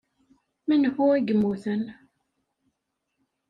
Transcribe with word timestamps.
Menhu 0.67 1.05
i 1.15 1.19
yemmuten? 1.27 1.81